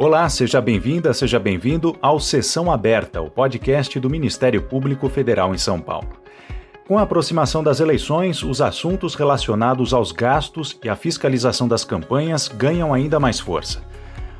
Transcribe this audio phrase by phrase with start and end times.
[0.00, 5.58] Olá, seja bem-vinda, seja bem-vindo ao Sessão Aberta, o podcast do Ministério Público Federal em
[5.58, 6.06] São Paulo.
[6.86, 12.46] Com a aproximação das eleições, os assuntos relacionados aos gastos e à fiscalização das campanhas
[12.46, 13.82] ganham ainda mais força.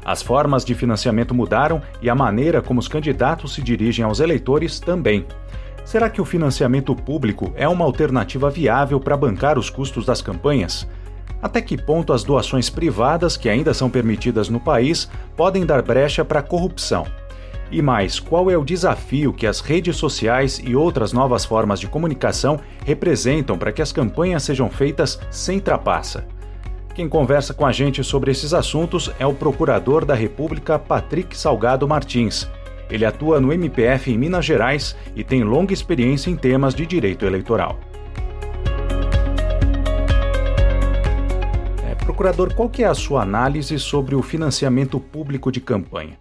[0.05, 4.79] As formas de financiamento mudaram e a maneira como os candidatos se dirigem aos eleitores
[4.79, 5.27] também.
[5.85, 10.87] Será que o financiamento público é uma alternativa viável para bancar os custos das campanhas?
[11.43, 16.24] Até que ponto as doações privadas, que ainda são permitidas no país, podem dar brecha
[16.24, 17.06] para a corrupção?
[17.70, 21.87] E mais, qual é o desafio que as redes sociais e outras novas formas de
[21.87, 26.27] comunicação representam para que as campanhas sejam feitas sem trapaça?
[26.95, 31.87] Quem conversa com a gente sobre esses assuntos é o Procurador da República Patrick Salgado
[31.87, 32.48] Martins.
[32.91, 37.27] Ele atua no MPF em Minas Gerais e tem longa experiência em temas de direito
[37.27, 37.79] eleitoral.
[42.09, 46.19] Procurador, qual que é a sua análise sobre o financiamento público de campanha?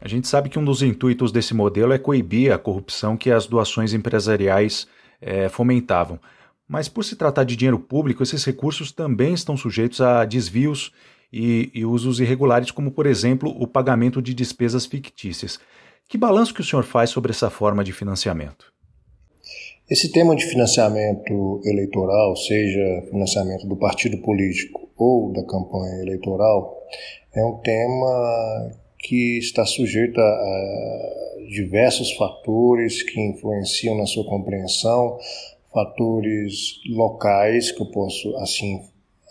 [0.00, 3.46] A gente sabe que um dos intuitos desse modelo é coibir a corrupção que as
[3.46, 4.88] doações empresariais
[5.20, 6.18] é, fomentavam.
[6.66, 10.92] Mas por se tratar de dinheiro público, esses recursos também estão sujeitos a desvios
[11.30, 15.60] e, e usos irregulares, como por exemplo o pagamento de despesas fictícias.
[16.08, 18.72] Que balanço que o senhor faz sobre essa forma de financiamento?
[19.90, 26.76] Esse tema de financiamento eleitoral, seja financiamento do partido político ou da campanha eleitoral,
[27.34, 31.18] é um tema que está sujeito a
[31.48, 35.18] diversos fatores que influenciam na sua compreensão,
[35.72, 38.82] fatores locais, que eu posso assim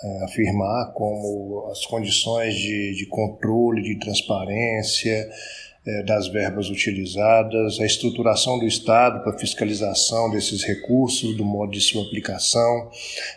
[0.03, 5.29] é, afirmar, como as condições de, de controle, de transparência,
[5.85, 11.81] é, das verbas utilizadas, a estruturação do Estado para fiscalização desses recursos, do modo de
[11.81, 12.89] sua aplicação,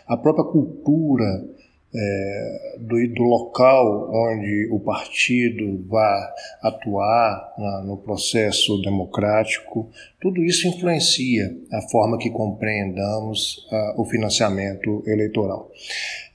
[0.07, 1.45] a própria cultura
[1.93, 6.21] é, do, do, local onde o partido vai
[6.61, 9.89] atuar na, no processo democrático,
[10.21, 15.69] tudo isso influencia a forma que compreendamos o financiamento eleitoral.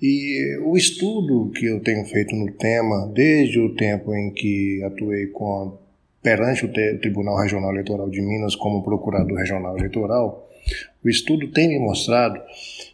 [0.00, 5.26] E o estudo que eu tenho feito no tema, desde o tempo em que atuei
[5.28, 5.78] com
[6.22, 10.50] perante o Tribunal Regional Eleitoral de Minas como procurador regional eleitoral,
[11.04, 12.40] o estudo tem me mostrado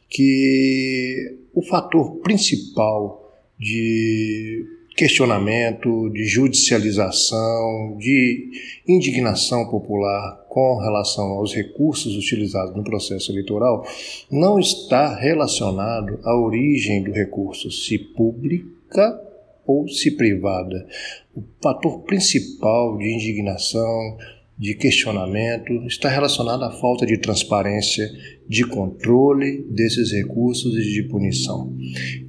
[0.09, 3.23] que o fator principal
[3.59, 4.65] de
[4.97, 8.51] questionamento, de judicialização, de
[8.87, 13.87] indignação popular com relação aos recursos utilizados no processo eleitoral
[14.31, 19.19] não está relacionado à origem do recurso, se pública
[19.67, 20.87] ou se privada.
[21.35, 24.19] O fator principal de indignação,
[24.63, 28.09] de questionamento, está relacionado à falta de transparência,
[28.49, 31.77] de controle desses recursos e de punição.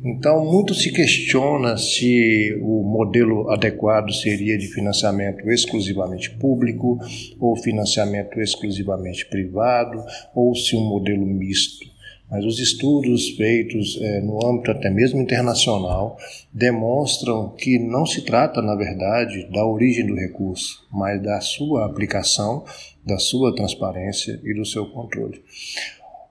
[0.03, 6.97] Então, muito se questiona se o modelo adequado seria de financiamento exclusivamente público,
[7.39, 11.92] ou financiamento exclusivamente privado, ou se um modelo misto.
[12.33, 16.17] Mas os estudos feitos é, no âmbito até mesmo internacional
[16.51, 22.65] demonstram que não se trata, na verdade, da origem do recurso, mas da sua aplicação,
[23.05, 25.43] da sua transparência e do seu controle.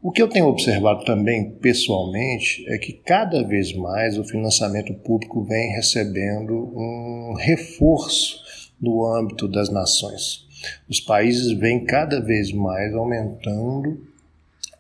[0.03, 5.45] O que eu tenho observado também pessoalmente é que cada vez mais o financiamento público
[5.45, 8.43] vem recebendo um reforço
[8.81, 10.49] no âmbito das nações.
[10.89, 14.11] Os países vêm cada vez mais aumentando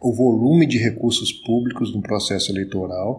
[0.02, 3.18] o volume de recursos públicos no processo eleitoral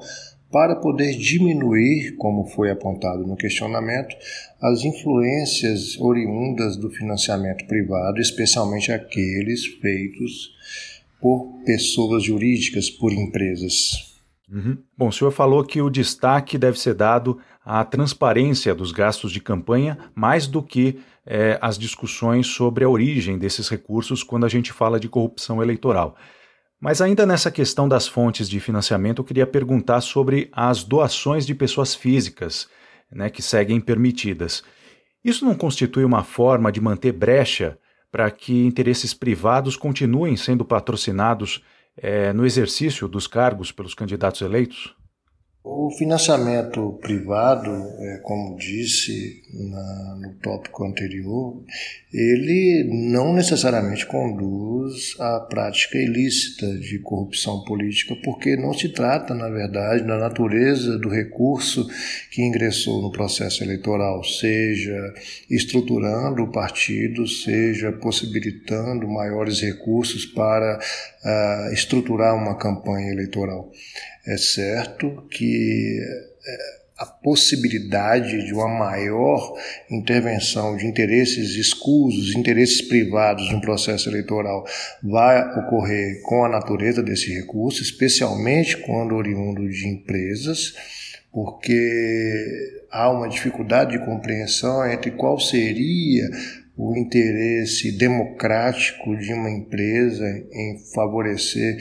[0.51, 4.15] para poder diminuir, como foi apontado no questionamento,
[4.61, 10.51] as influências oriundas do financiamento privado, especialmente aqueles feitos
[11.19, 14.13] por pessoas jurídicas, por empresas.
[14.51, 14.77] Uhum.
[14.95, 19.39] Bom, o senhor falou que o destaque deve ser dado à transparência dos gastos de
[19.39, 24.71] campanha, mais do que é, as discussões sobre a origem desses recursos quando a gente
[24.71, 26.15] fala de corrupção eleitoral.
[26.83, 31.55] Mas ainda nessa questão das fontes de financiamento, eu queria perguntar sobre as doações de
[31.55, 32.67] pessoas físicas,
[33.09, 34.61] né, que seguem permitidas.
[35.23, 37.79] Isso não constitui uma forma de manter brecha
[38.11, 41.63] para que interesses privados continuem sendo patrocinados
[41.95, 44.93] é, no exercício dos cargos pelos candidatos eleitos?
[45.65, 49.41] O financiamento privado, é, como disse
[50.19, 51.63] no tópico anterior,
[52.13, 59.47] ele não necessariamente conduz à prática ilícita de corrupção política, porque não se trata, na
[59.47, 61.87] verdade, da natureza do recurso
[62.29, 65.13] que ingressou no processo eleitoral, seja
[65.49, 73.71] estruturando o partido, seja possibilitando maiores recursos para uh, estruturar uma campanha eleitoral.
[74.25, 75.99] É certo que
[76.45, 79.57] é, a possibilidade de uma maior
[79.89, 84.65] intervenção de interesses escusos, interesses privados no processo eleitoral
[85.01, 90.73] vai ocorrer com a natureza desse recurso, especialmente quando oriundo de empresas,
[91.31, 96.29] porque há uma dificuldade de compreensão entre qual seria
[96.77, 101.77] o interesse democrático de uma empresa em favorecer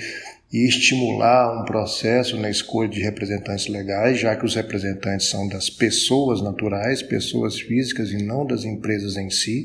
[0.52, 5.70] e estimular um processo na escolha de representantes legais, já que os representantes são das
[5.70, 9.64] pessoas naturais, pessoas físicas e não das empresas em si,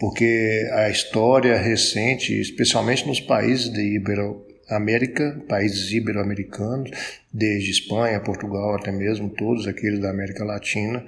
[0.00, 6.90] porque a história recente, especialmente nos países de Ibero-América, países ibero-americanos,
[7.32, 11.04] desde Espanha, Portugal, até mesmo todos aqueles da América Latina,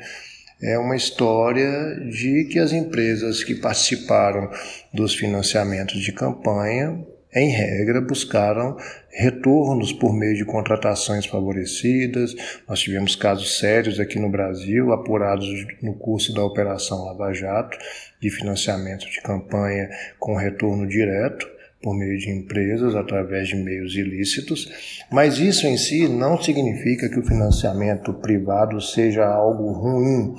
[0.62, 4.48] é uma história de que as empresas que participaram
[4.92, 7.04] dos financiamentos de campanha
[7.34, 8.76] em regra, buscaram
[9.10, 12.34] retornos por meio de contratações favorecidas.
[12.68, 15.48] Nós tivemos casos sérios aqui no Brasil, apurados
[15.82, 17.76] no curso da Operação Lava Jato,
[18.20, 21.53] de financiamento de campanha com retorno direto
[21.84, 27.18] por meio de empresas, através de meios ilícitos, mas isso em si não significa que
[27.18, 30.34] o financiamento privado seja algo ruim.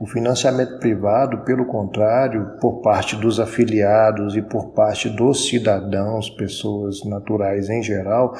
[0.00, 7.04] O financiamento privado, pelo contrário, por parte dos afiliados e por parte dos cidadãos, pessoas
[7.04, 8.34] naturais em geral,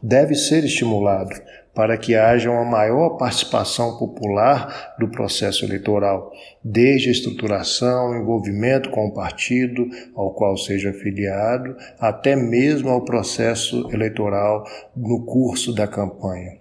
[0.00, 1.30] deve ser estimulado
[1.78, 6.32] para que haja uma maior participação popular do processo eleitoral,
[6.64, 13.88] desde a estruturação, envolvimento com o partido ao qual seja afiliado, até mesmo ao processo
[13.92, 14.64] eleitoral
[14.96, 16.58] no curso da campanha.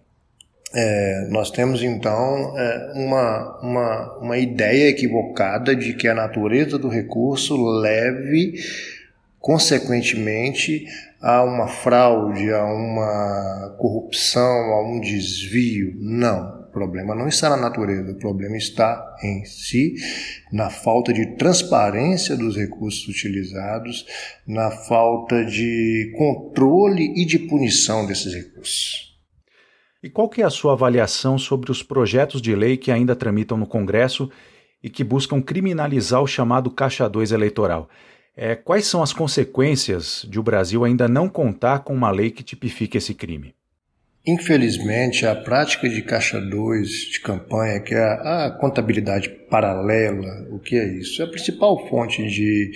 [0.75, 6.89] É, nós temos então é, uma, uma, uma ideia equivocada de que a natureza do
[6.89, 8.53] recurso leve,
[9.39, 10.85] consequentemente,
[11.21, 15.95] a uma fraude, a uma corrupção, a um desvio.
[15.99, 16.57] Não.
[16.67, 19.95] O problema não está na natureza, o problema está em si,
[20.51, 24.05] na falta de transparência dos recursos utilizados,
[24.45, 29.07] na falta de controle e de punição desses recursos.
[30.03, 33.57] E qual que é a sua avaliação sobre os projetos de lei que ainda tramitam
[33.57, 34.29] no Congresso
[34.83, 37.89] e que buscam criminalizar o chamado Caixa 2 eleitoral?
[38.39, 42.43] É, quais são as consequências de o Brasil ainda não contar com uma lei que
[42.43, 43.55] tipifique esse crime?
[44.27, 50.59] Infelizmente, a prática de caixa 2 de campanha, que é a, a contabilidade paralela, o
[50.59, 51.19] que é isso?
[51.19, 52.71] É a principal fonte de,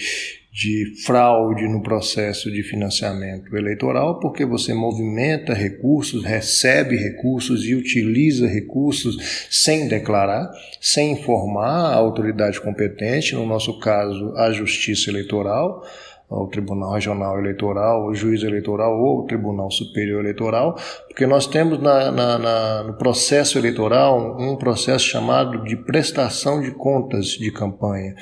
[0.51, 8.47] de fraude no processo de financiamento eleitoral, porque você movimenta recursos, recebe recursos e utiliza
[8.47, 10.51] recursos sem declarar,
[10.81, 15.83] sem informar a autoridade competente, no nosso caso, a Justiça Eleitoral
[16.29, 20.77] ao Tribunal Regional Eleitoral, o Juiz Eleitoral ou o Tribunal Superior Eleitoral,
[21.07, 26.71] porque nós temos na, na, na, no processo eleitoral um processo chamado de prestação de
[26.71, 28.15] contas de campanha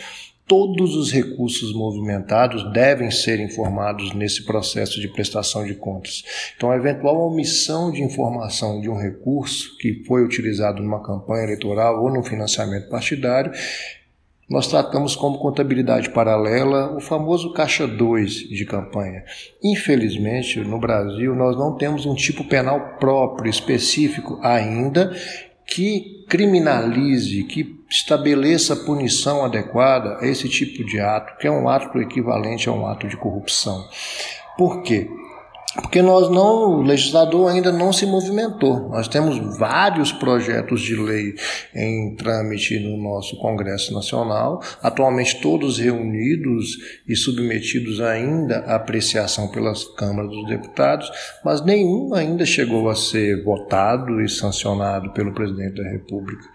[0.50, 6.24] todos os recursos movimentados devem ser informados nesse processo de prestação de contas.
[6.58, 12.04] Então, a eventual omissão de informação de um recurso que foi utilizado numa campanha eleitoral
[12.04, 13.52] ou no financiamento partidário
[14.50, 19.24] nós tratamos como contabilidade paralela o famoso caixa 2 de campanha.
[19.64, 25.16] Infelizmente, no Brasil, nós não temos um tipo penal próprio, específico ainda,
[25.70, 32.00] que criminalize, que estabeleça punição adequada a esse tipo de ato, que é um ato
[32.00, 33.88] equivalente a um ato de corrupção.
[34.58, 35.10] Por quê?
[35.76, 38.90] Porque nós não, o legislador ainda não se movimentou.
[38.90, 41.36] Nós temos vários projetos de lei
[41.76, 49.84] em trâmite no nosso Congresso Nacional, atualmente todos reunidos e submetidos ainda à apreciação pelas
[49.84, 51.12] câmaras dos deputados,
[51.46, 56.46] mas nenhum ainda chegou a ser votado e sancionado pelo presidente da República.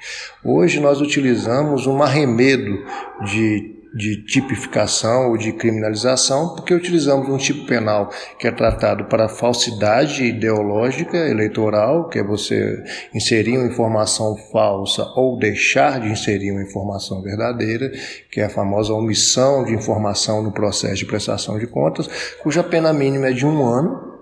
[0.45, 2.85] Hoje nós utilizamos um arremedo
[3.27, 9.29] de de tipificação ou de criminalização, porque utilizamos um tipo penal que é tratado para
[9.29, 12.83] falsidade ideológica eleitoral, que é você
[13.15, 17.93] inserir uma informação falsa ou deixar de inserir uma informação verdadeira,
[18.33, 22.09] que é a famosa omissão de informação no processo de prestação de contas,
[22.43, 24.13] cuja pena mínima é de um ano,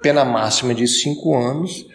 [0.00, 1.86] pena máxima de cinco anos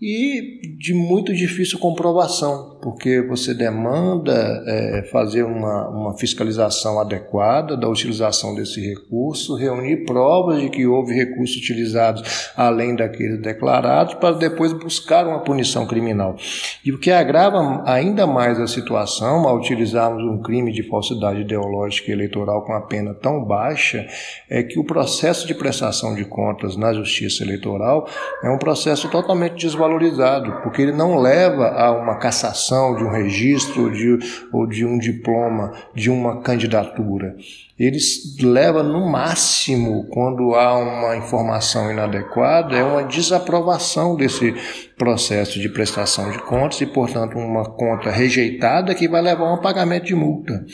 [0.00, 7.88] e de muito difícil comprovação, porque você demanda é, fazer uma, uma fiscalização adequada da
[7.88, 14.72] utilização desse recurso, reunir provas de que houve recursos utilizados além daqueles declarados, para depois
[14.72, 16.36] buscar uma punição criminal.
[16.84, 22.10] E o que agrava ainda mais a situação ao utilizarmos um crime de falsidade ideológica
[22.10, 24.06] e eleitoral com a pena tão baixa
[24.50, 28.06] é que o processo de prestação de contas na justiça eleitoral
[28.42, 33.10] é um processo totalmente desvalorizado valorizado, porque ele não leva a uma cassação de um
[33.10, 34.18] registro ou de,
[34.52, 37.36] ou de um diploma de uma candidatura.
[37.78, 37.98] Ele
[38.40, 44.54] leva no máximo, quando há uma informação inadequada, é uma desaprovação desse
[44.96, 49.60] processo de prestação de contas e, portanto, uma conta rejeitada que vai levar a um
[49.60, 50.64] pagamento de multa.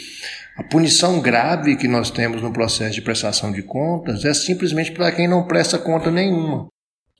[0.57, 5.12] A punição grave que nós temos no processo de prestação de contas é simplesmente para
[5.12, 6.69] quem não presta conta nenhuma.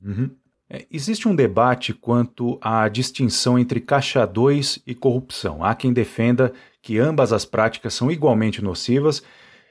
[0.05, 0.31] Uhum.
[0.71, 5.65] É, existe um debate quanto à distinção entre caixa 2 e corrupção.
[5.65, 9.23] Há quem defenda que ambas as práticas são igualmente nocivas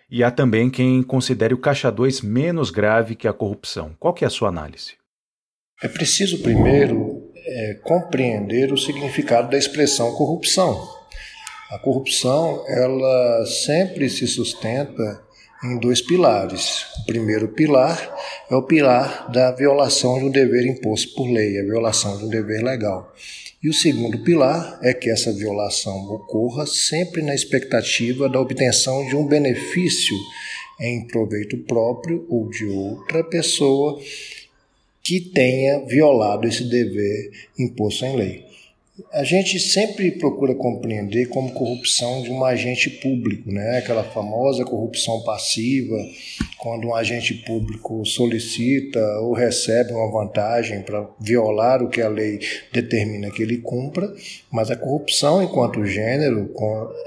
[0.09, 3.95] e há também quem considere o caixa 2 menos grave que a corrupção.
[3.99, 4.93] Qual que é a sua análise?
[5.83, 10.97] É preciso primeiro é, compreender o significado da expressão corrupção.
[11.69, 15.26] A corrupção, ela sempre se sustenta
[15.63, 16.85] em dois pilares.
[17.01, 18.15] O primeiro pilar
[18.49, 22.29] é o pilar da violação de um dever imposto por lei, a violação de um
[22.29, 23.13] dever legal.
[23.61, 29.15] E o segundo pilar é que essa violação ocorra sempre na expectativa da obtenção de
[29.15, 30.15] um benefício
[30.79, 33.99] em proveito próprio ou de outra pessoa
[35.01, 38.46] que tenha violado esse dever imposto em lei.
[39.13, 43.77] A gente sempre procura compreender como corrupção de um agente público, né?
[43.77, 45.95] aquela famosa corrupção passiva,
[46.57, 52.39] quando um agente público solicita ou recebe uma vantagem para violar o que a lei
[52.73, 54.11] determina que ele cumpra,
[54.51, 56.51] mas a corrupção, enquanto gênero,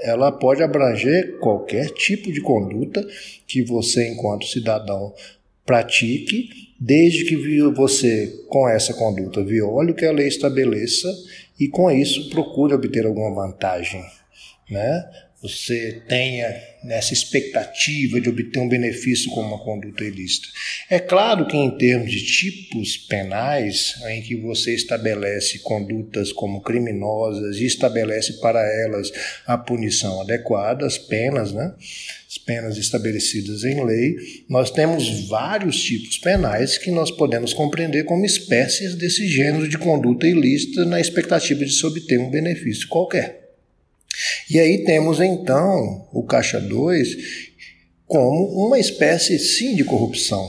[0.01, 3.05] ela pode abranger qualquer tipo de conduta
[3.45, 5.13] que você, enquanto cidadão,
[5.65, 7.35] pratique, desde que
[7.69, 11.07] você, com essa conduta, viole o que a lei estabeleça
[11.61, 14.03] e com isso procure obter alguma vantagem,
[14.67, 15.07] né?
[15.41, 20.47] Você tenha nessa expectativa de obter um benefício com uma conduta ilícita.
[20.87, 27.57] É claro que em termos de tipos penais, em que você estabelece condutas como criminosas
[27.57, 29.11] e estabelece para elas
[29.47, 31.73] a punição adequada, as penas, né?
[32.29, 34.15] As penas estabelecidas em lei,
[34.47, 40.27] nós temos vários tipos penais que nós podemos compreender como espécies desse gênero de conduta
[40.27, 43.40] ilícita na expectativa de se obter um benefício qualquer.
[44.53, 47.07] E aí temos então o caixa 2
[48.05, 50.45] como uma espécie sim de corrupção,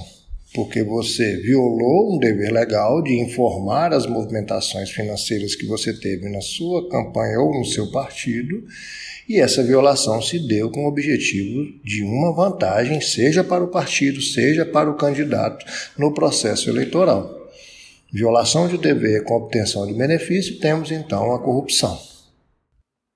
[0.52, 6.40] porque você violou um dever legal de informar as movimentações financeiras que você teve na
[6.40, 8.64] sua campanha ou no seu partido,
[9.28, 14.20] e essa violação se deu com o objetivo de uma vantagem, seja para o partido,
[14.20, 15.64] seja para o candidato
[15.96, 17.30] no processo eleitoral.
[18.12, 22.11] Violação de dever com obtenção de benefício, temos então a corrupção.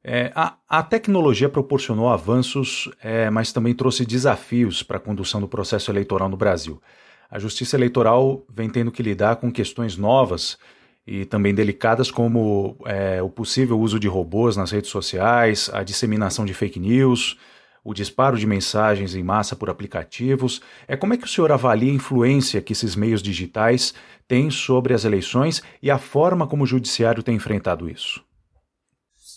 [0.08, 5.48] É, a, a, tecnologia proporcionou avanços, é, mas também trouxe desafios para a condução do
[5.48, 6.80] processo eleitoral no Brasil.
[7.28, 10.58] A justiça eleitoral vem tendo que lidar com questões novas
[11.04, 16.44] e também delicadas, como é, o possível uso de robôs nas redes sociais, a disseminação
[16.44, 17.36] de fake news,
[17.82, 20.62] o disparo de mensagens em massa por aplicativos.
[20.86, 23.92] É como é que o senhor avalia a influência que esses meios digitais
[24.28, 28.25] têm sobre as eleições e a forma como o judiciário tem enfrentado isso?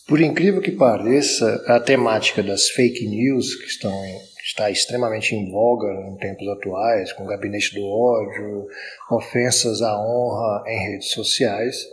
[0.10, 5.52] Por incrível que pareça, a temática das fake news, que estão em, está extremamente em
[5.52, 8.66] voga em tempos atuais, com o gabinete do ódio,
[9.12, 11.86] ofensas à honra em redes sociais,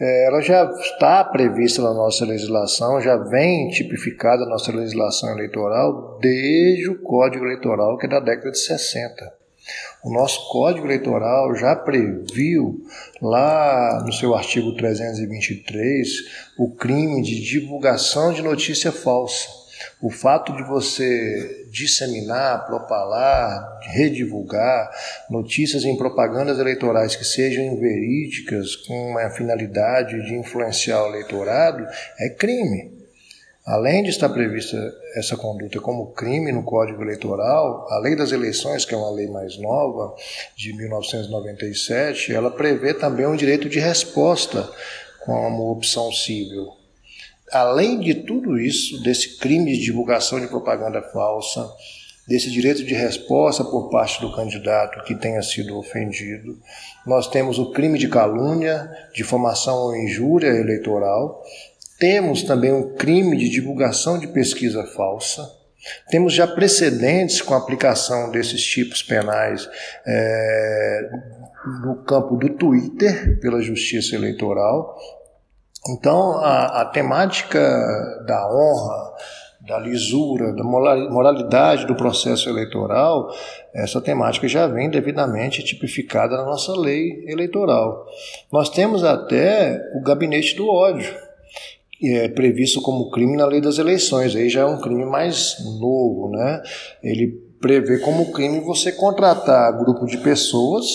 [0.00, 6.18] é, ela já está prevista na nossa legislação, já vem tipificada na nossa legislação eleitoral
[6.18, 9.45] desde o Código Eleitoral, que é da década de 60.
[10.02, 12.84] O nosso Código Eleitoral já previu,
[13.20, 16.08] lá no seu artigo 323,
[16.58, 19.66] o crime de divulgação de notícia falsa.
[20.00, 24.90] O fato de você disseminar, propalar, redivulgar
[25.28, 31.86] notícias em propagandas eleitorais que sejam inverídicas com a finalidade de influenciar o eleitorado
[32.18, 32.95] é crime.
[33.66, 34.76] Além de estar prevista
[35.16, 39.26] essa conduta como crime no Código Eleitoral, a Lei das Eleições, que é uma lei
[39.26, 40.14] mais nova,
[40.56, 44.70] de 1997, ela prevê também um direito de resposta
[45.24, 46.68] como opção civil.
[47.50, 51.68] Além de tudo isso, desse crime de divulgação de propaganda falsa,
[52.28, 56.56] desse direito de resposta por parte do candidato que tenha sido ofendido,
[57.04, 61.42] nós temos o crime de calúnia, difamação ou injúria eleitoral,
[61.98, 65.42] temos também um crime de divulgação de pesquisa falsa.
[66.10, 69.68] Temos já precedentes com a aplicação desses tipos penais
[70.04, 71.10] é,
[71.84, 74.96] no campo do Twitter, pela Justiça Eleitoral.
[75.88, 77.60] Então, a, a temática
[78.26, 79.14] da honra,
[79.66, 83.28] da lisura, da moralidade do processo eleitoral,
[83.74, 88.06] essa temática já vem devidamente tipificada na nossa lei eleitoral.
[88.52, 91.25] Nós temos até o gabinete do ódio,
[92.02, 96.30] é previsto como crime na lei das eleições, aí já é um crime mais novo,
[96.30, 96.62] né?
[97.02, 97.28] Ele
[97.60, 100.86] prevê como crime você contratar grupo de pessoas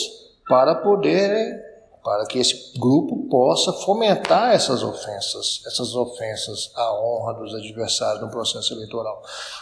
[0.47, 1.60] para poder
[2.03, 8.29] para que esse grupo possa fomentar essas ofensas, essas ofensas à honra dos adversários no
[8.29, 9.21] processo eleitoral.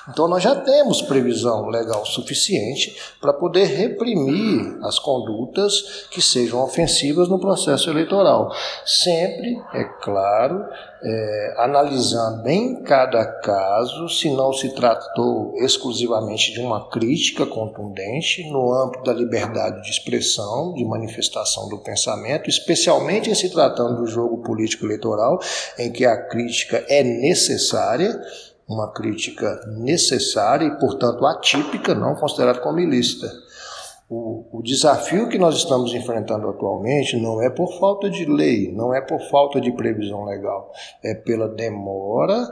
[0.10, 7.28] Então nós já temos previsão legal suficiente para poder reprimir as condutas que sejam ofensivas
[7.28, 8.52] no processo eleitoral.
[8.86, 10.66] Sempre, é claro,
[11.02, 18.74] é, analisando em cada caso se não se tratou exclusivamente de uma crítica contundente no
[18.74, 24.44] âmbito da liberdade de expressão, de manifestação do pensamento, especialmente em se tratando do jogo
[24.44, 25.40] político eleitoral,
[25.78, 28.20] em que a crítica é necessária,
[28.68, 33.28] uma crítica necessária e, portanto, atípica, não considerada como ilícita.
[34.08, 38.94] O, o, desafio que nós estamos enfrentando atualmente não é por falta de lei, não
[38.94, 40.72] é por falta de previsão legal,
[41.04, 42.48] é pela demora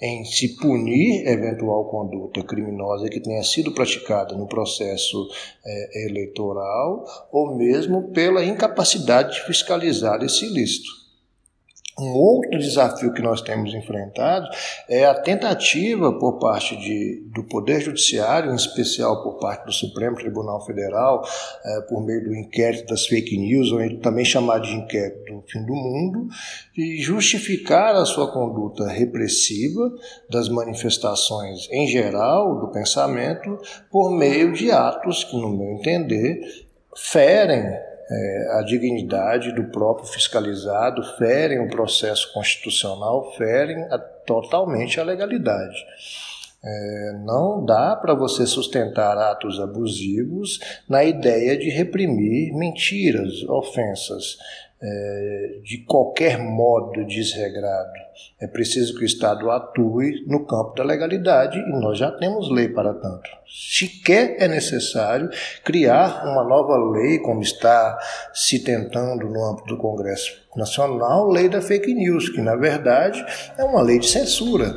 [0.00, 5.28] em se punir eventual conduta criminosa que tenha sido praticada no processo
[5.64, 11.05] é, eleitoral ou mesmo pela incapacidade de fiscalizar esse ilícito.
[11.98, 14.46] Um outro desafio que nós temos enfrentado
[14.86, 20.14] é a tentativa por parte de, do Poder Judiciário, em especial por parte do Supremo
[20.14, 21.26] Tribunal Federal,
[21.64, 25.64] é, por meio do inquérito das fake news, ou também chamado de inquérito do fim
[25.64, 26.28] do mundo,
[26.74, 29.90] de justificar a sua conduta repressiva
[30.28, 33.58] das manifestações em geral do pensamento
[33.90, 36.40] por meio de atos que, no meu entender,
[36.94, 45.04] ferem é, a dignidade do próprio fiscalizado, ferem o processo constitucional, ferem a, totalmente a
[45.04, 45.76] legalidade.
[46.64, 50.58] É, não dá para você sustentar atos abusivos
[50.88, 54.36] na ideia de reprimir mentiras, ofensas
[54.80, 57.92] é, de qualquer modo desregrado.
[58.40, 62.68] É preciso que o Estado atue no campo da legalidade e nós já temos lei
[62.68, 63.28] para tanto.
[63.46, 65.30] Sequer é necessário
[65.64, 67.98] criar uma nova lei, como está
[68.32, 73.24] se tentando no âmbito do Congresso Nacional, lei da fake news, que na verdade
[73.58, 74.74] é uma lei de censura.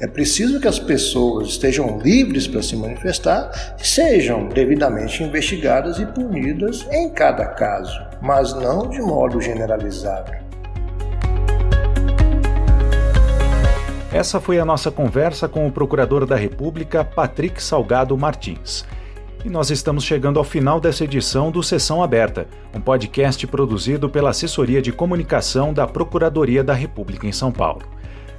[0.00, 6.06] É preciso que as pessoas estejam livres para se manifestar e sejam devidamente investigadas e
[6.06, 10.32] punidas em cada caso, mas não de modo generalizado.
[14.12, 18.84] Essa foi a nossa conversa com o Procurador da República, Patrick Salgado Martins.
[19.44, 24.30] E nós estamos chegando ao final dessa edição do Sessão Aberta, um podcast produzido pela
[24.30, 27.82] Assessoria de Comunicação da Procuradoria da República em São Paulo.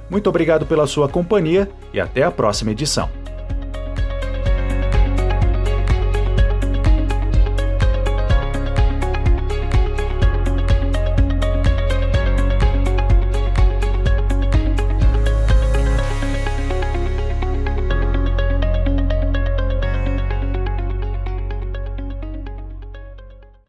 [0.08, 3.10] Muito obrigado pela sua companhia e até a próxima edição.